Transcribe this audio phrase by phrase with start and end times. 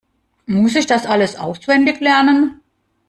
[0.47, 2.59] Muss ich das alles auswendig lernen?